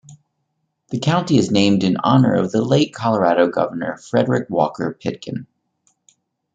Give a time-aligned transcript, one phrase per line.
[0.89, 5.45] The county is named in honor of the late Colorado Governor Frederick Walker Pitkin.